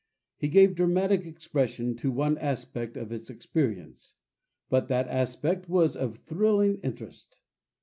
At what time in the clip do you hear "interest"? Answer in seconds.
6.77-7.39